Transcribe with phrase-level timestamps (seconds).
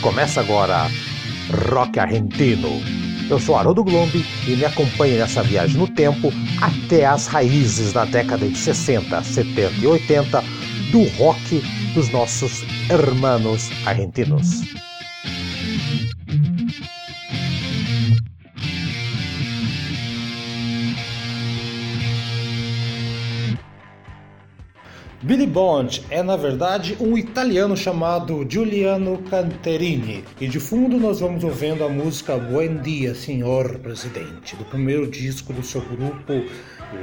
[0.00, 0.88] Começa agora
[1.70, 2.80] Rock Argentino.
[3.28, 6.32] Eu sou Haroldo Glombi e me acompanhe nessa viagem no tempo
[6.62, 10.42] até as raízes da década de 60, 70 e 80
[10.92, 11.62] do rock
[11.94, 14.62] dos nossos hermanos argentinos.
[25.28, 30.24] Billy Bond é, na verdade, um italiano chamado Giuliano Canterini.
[30.40, 35.52] E de fundo nós vamos ouvindo a música Buen Dia, Senhor Presidente, do primeiro disco
[35.52, 36.32] do seu grupo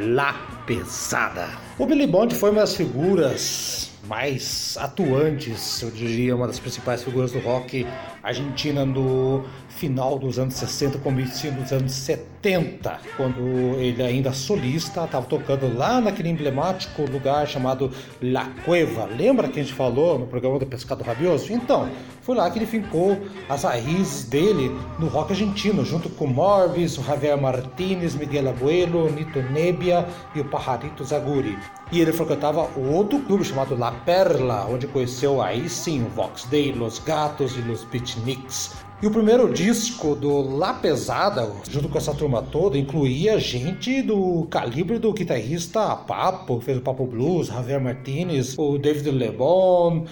[0.00, 0.32] La
[0.66, 1.50] Pesada.
[1.78, 7.30] O Billy Bond foi uma das figuras mais atuantes, eu diria, uma das principais figuras
[7.30, 7.86] do rock
[8.24, 13.40] argentina no final dos anos 60, começo dos anos 70, quando
[13.78, 17.90] ele ainda solista, estava tocando lá naquele emblemático lugar chamado
[18.22, 19.04] La Cueva.
[19.04, 21.52] Lembra que a gente falou no programa do Pescado Rabioso?
[21.52, 21.88] Então,
[22.22, 23.18] foi lá que ele fincou
[23.48, 29.42] as raízes dele no rock argentino, junto com Morris, o Javier Martinez, Miguel Abuelo, Nito
[29.42, 31.58] Nebbia e o Pajarito Zaguri.
[31.92, 36.72] E ele frequentava outro clube chamado La Perla, onde conheceu aí sim o Vox Day,
[36.72, 37.84] Los Gatos e Los
[38.14, 38.72] Beatniks.
[39.02, 44.46] E o primeiro disco do La Pesada, junto com essa turma toda, incluía gente do
[44.50, 50.06] calibre do guitarrista Papo, fez o Papo Blues, Javier Martinez, o David Lebon,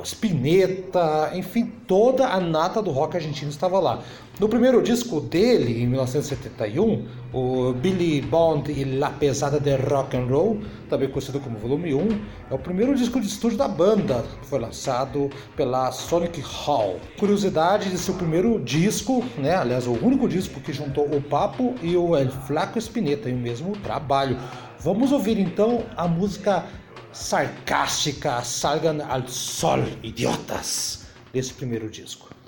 [0.00, 4.02] o Spinetta, enfim, toda a nata do rock argentino estava lá.
[4.40, 10.24] No primeiro disco dele, em 1971, o Billy Bond e La Pesada de Rock and
[10.24, 12.08] Roll, também conhecido como Volume 1,
[12.50, 16.98] é o primeiro disco de estúdio da banda, foi lançado pela Sonic Hall.
[17.18, 21.94] Curiosidade de seu primeiro disco, né, aliás, o único disco que juntou o Papo e
[21.94, 24.38] o El Flaco Espineta em o mesmo trabalho.
[24.78, 26.64] Vamos ouvir então a música
[27.12, 32.39] sarcástica Salgan al Sol, idiotas, desse primeiro disco.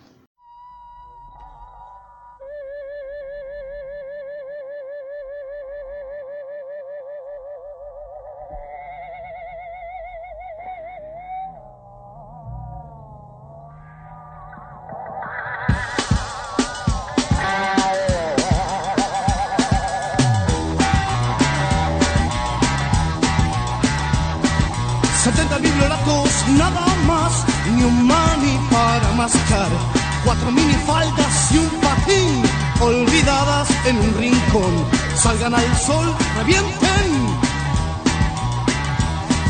[30.83, 32.43] Minifaldas y un patín
[32.81, 34.85] olvidadas en un rincón.
[35.15, 37.37] Salgan al sol, revienten,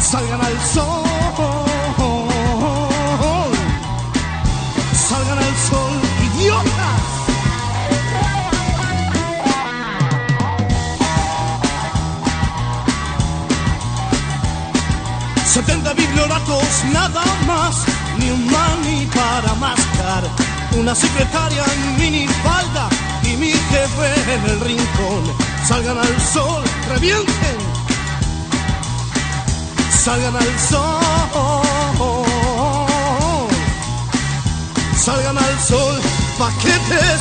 [0.00, 1.04] salgan al sol,
[5.08, 5.92] salgan al sol,
[6.26, 7.00] idiotas.
[15.46, 17.84] Setenta biblioratos, nada más
[18.18, 20.24] ni un mani para mascar,
[20.78, 22.88] una secretaria en minifalda
[23.24, 25.24] y mi jefe en el rincón.
[25.66, 27.56] Salgan al sol, revienten,
[29.90, 31.60] salgan al sol,
[34.96, 36.00] salgan al sol,
[36.38, 37.20] paquetes.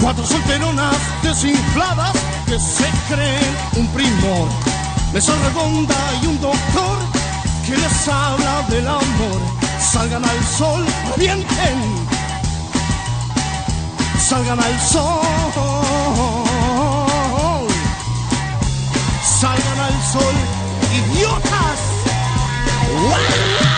[0.00, 4.48] Cuatro solteronas desinfladas que se creen un primor.
[5.12, 6.98] Mesa redonda y un doctor
[7.66, 9.40] que les habla del amor.
[9.80, 11.78] Salgan al sol, revienten.
[14.18, 15.20] Salgan al sol.
[19.40, 20.34] Salgan al sol,
[20.98, 21.96] idiotas.
[22.96, 23.75] desinfladas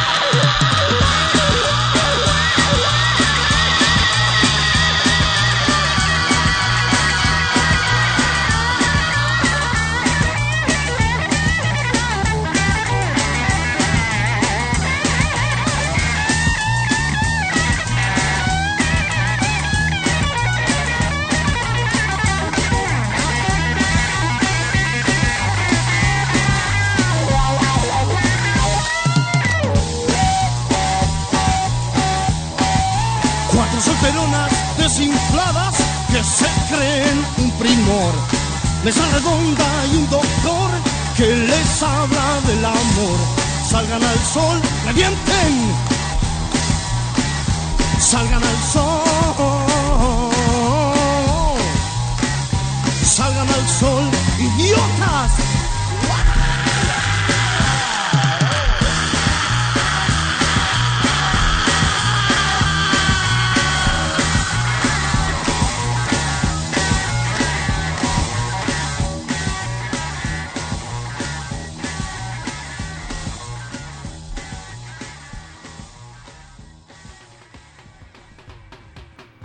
[36.10, 38.12] que se creen un primor.
[38.84, 40.70] Mesa redonda y un doctor
[41.16, 43.18] que les habla del amor.
[43.68, 45.74] Salgan al sol, revienten.
[48.00, 49.02] Salgan al sol.
[53.04, 54.04] Salgan al sol,
[54.38, 55.57] idiotas.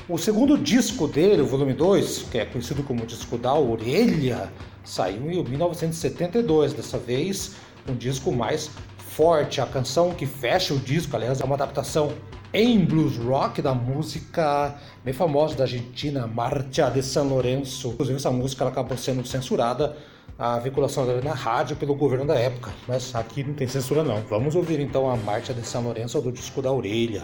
[0.10, 4.52] O segundo disco dele, o volume 2, que é conhecido como disco da orelha,
[4.84, 6.74] saiu em 1972.
[6.74, 7.56] Dessa vez,
[7.88, 9.62] um disco mais forte.
[9.62, 12.12] A canção que fecha o disco, aliás, é uma adaptação
[12.54, 17.88] em blues rock da música bem famosa da Argentina, Marcha de San Lorenzo.
[17.88, 19.96] Inclusive, essa música acabou sendo censurada
[20.38, 24.22] a vinculação dela na rádio pelo governo da época, mas aqui não tem censura não.
[24.24, 27.24] Vamos ouvir então a Marcha de San Lorenzo do disco da Orelha.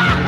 [0.00, 0.27] Ah!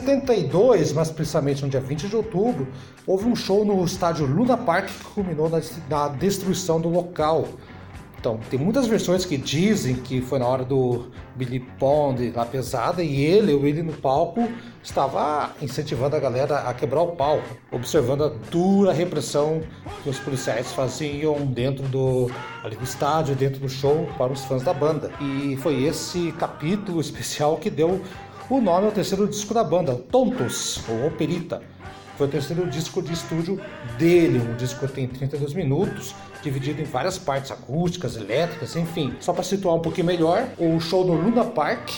[0.00, 2.68] 72, mas precisamente no dia 20 de outubro,
[3.06, 7.46] houve um show no estádio Luna Park que culminou na, destruição do local.
[8.20, 13.00] Então, tem muitas versões que dizem que foi na hora do Billy Pond na pesada
[13.00, 14.48] e ele, o Willie no palco,
[14.82, 19.62] estava incentivando a galera a quebrar o palco, observando a dura repressão
[20.02, 22.28] que os policiais faziam dentro do,
[22.64, 25.12] ali do estádio, dentro do show para os fãs da banda.
[25.20, 28.02] E foi esse capítulo especial que deu
[28.50, 31.62] o nome ao terceiro disco da banda, Tontos, ou Operita.
[32.16, 33.60] Foi o terceiro disco de estúdio
[33.98, 39.14] dele, um disco que tem 32 minutos, dividido em várias partes acústicas, elétricas, enfim.
[39.20, 41.90] Só para situar um pouquinho melhor, o show no Luna Park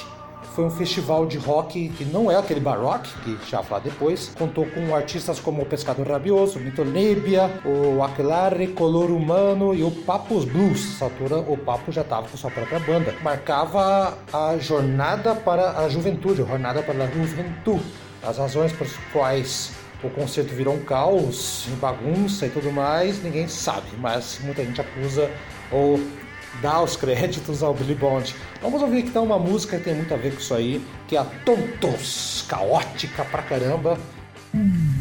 [0.54, 4.32] foi um festival de rock que não é aquele baroque, que já falar depois.
[4.36, 9.82] Contou com artistas como o Pescador Rabioso, o Mito Nebia, o Aquilare, Color Humano e
[9.82, 10.90] o Papos Blues.
[10.90, 13.14] Nessa altura, o Papo já estava com sua própria banda.
[13.22, 17.84] Marcava a jornada para a juventude, a jornada para a juventude.
[18.22, 23.88] As razões pelas quais o concerto virou um caos, bagunça e tudo mais, ninguém sabe,
[23.98, 25.30] mas muita gente acusa
[25.70, 26.00] ou
[26.60, 28.34] dá os créditos ao Billy Bond.
[28.60, 31.20] Vamos ouvir então uma música que tem muito a ver com isso aí, que é
[31.20, 33.98] a Tontos, caótica pra caramba.
[34.52, 34.99] hippies,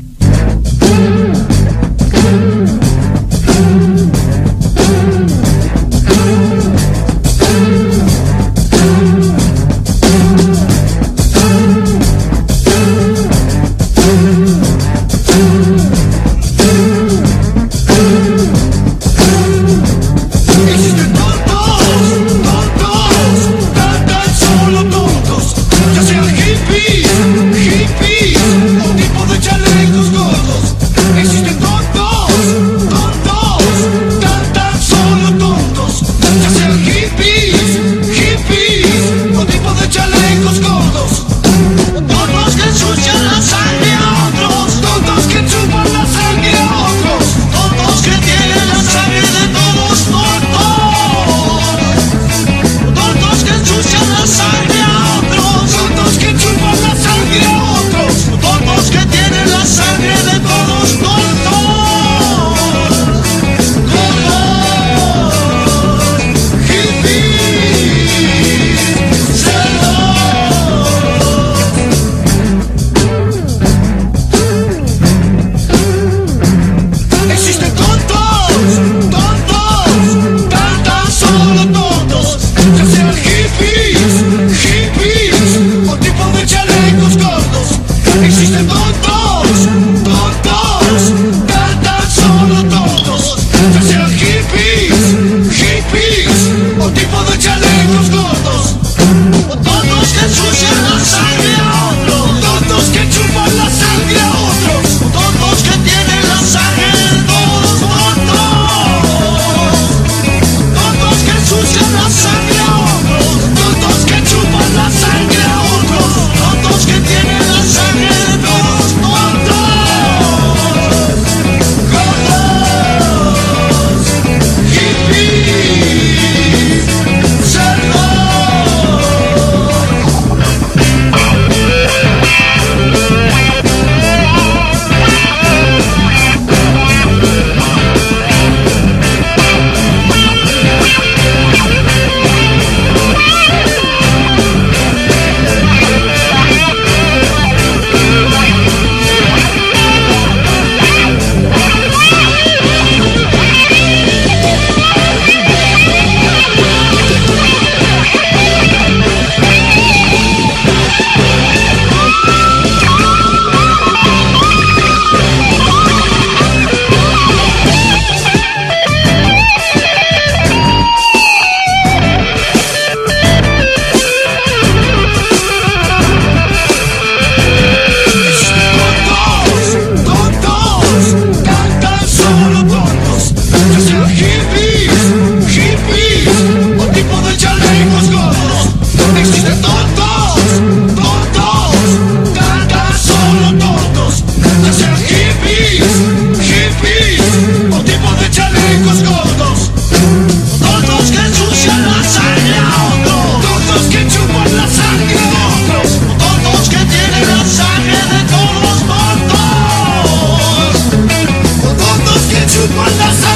[212.79, 213.28] cuando se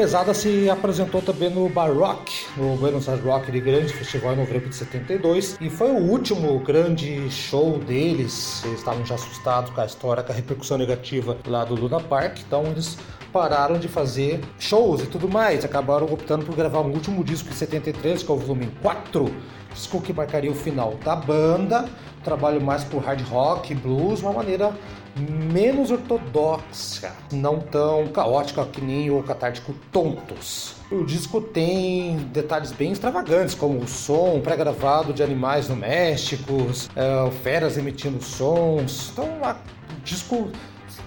[0.00, 4.36] Pesada se apresentou também no Bar Rock, no Buenos Aires Rock de grande festival em
[4.38, 8.64] novembro de 72, e foi o último grande show deles.
[8.64, 12.38] Eles estavam já assustados com a história, com a repercussão negativa lá do Luna Park,
[12.38, 12.96] então eles
[13.30, 17.52] pararam de fazer shows e tudo mais, acabaram optando por gravar um último disco em
[17.52, 19.30] 73, que é o volume 4,
[19.74, 21.86] disco que marcaria o final da banda,
[22.24, 24.72] trabalho mais por hard rock, blues, uma maneira
[25.16, 30.74] menos ortodoxa, não tão caótica que nem o catártico Tontos.
[30.90, 37.76] O disco tem detalhes bem extravagantes, como o som pré-gravado de animais domésticos, é, feras
[37.76, 39.10] emitindo sons.
[39.12, 40.50] Então, o disco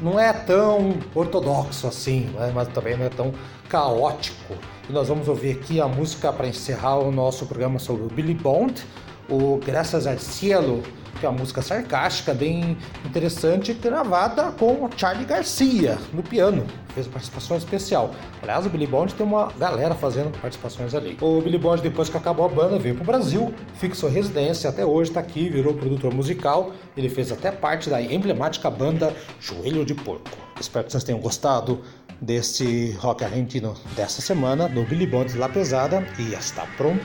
[0.02, 2.52] não é tão ortodoxo assim, né?
[2.54, 3.34] mas também não é tão
[3.70, 4.56] caótico.
[4.90, 8.34] E nós vamos ouvir aqui a música para encerrar o nosso programa sobre o Billy
[8.34, 8.84] Bond,
[9.30, 10.84] o Graças al Cielo,
[11.20, 16.66] que é uma música sarcástica, bem interessante, gravada com o Charlie Garcia no piano.
[16.94, 18.14] Fez participação especial.
[18.42, 21.18] Aliás, o Billy Bond tem uma galera fazendo participações ali.
[21.22, 24.86] O Billy Bond, depois que acabou a banda, veio para o Brasil, fixou residência, até
[24.86, 26.72] hoje está aqui, virou produtor musical.
[26.96, 30.30] Ele fez até parte da emblemática banda Joelho de Porco.
[30.60, 31.82] Espero que vocês tenham gostado
[32.22, 37.04] desse rock argentino dessa semana, do Billy Bond La Pesada, e está pronto.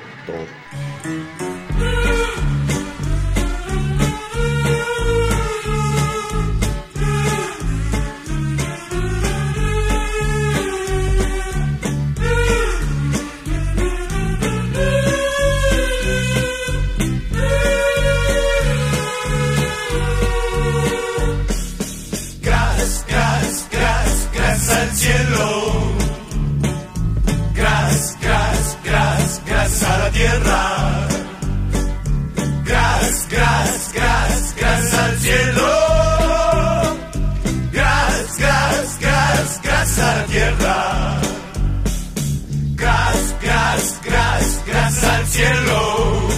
[45.29, 46.29] cielo.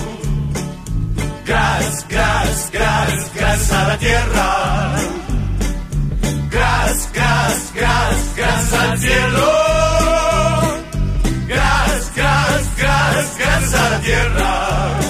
[1.47, 4.97] Gras, gras, gras, gras a la tierra.
[6.51, 9.53] Gras, gras, gras, gras al cielo.
[11.49, 15.10] Gras, gras, gras, gras a la tierra.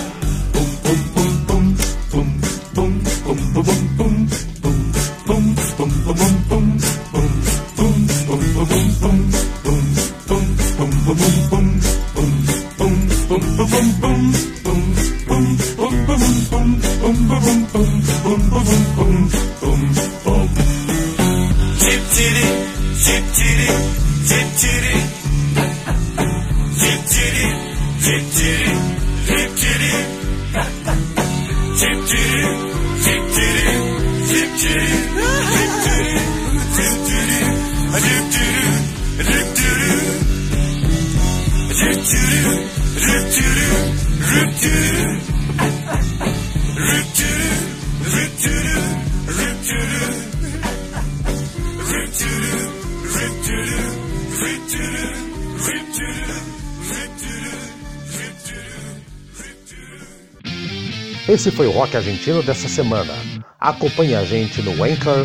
[61.30, 63.14] Esse foi o Rock Argentino dessa semana.
[63.60, 65.24] Acompanhe a gente no Anchor,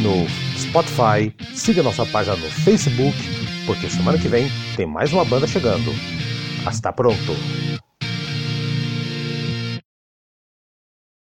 [0.00, 0.26] no
[0.58, 3.16] Spotify, siga nossa página no Facebook,
[3.66, 5.92] porque semana que vem tem mais uma banda chegando.
[6.64, 7.36] Hasta pronto!